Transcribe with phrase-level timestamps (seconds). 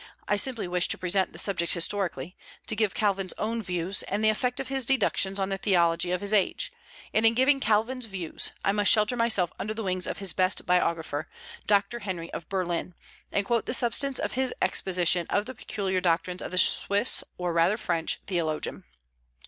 [0.27, 4.29] I simply wish to present the subject historically, to give Calvin's own views, and the
[4.31, 6.71] effect of his deductions on the theology of his age;
[7.13, 10.65] and in giving Calvin's views I must shelter myself under the wings of his best
[10.65, 11.29] biographer,
[11.67, 12.95] Doctor Henry of Berlin,
[13.31, 17.53] and quote the substance of his exposition of the peculiar doctrines of the Swiss, or
[17.53, 18.85] rather French, theologian.